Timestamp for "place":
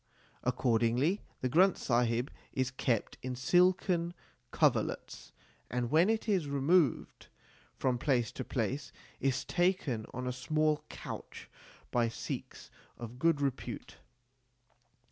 7.99-8.31, 8.43-8.91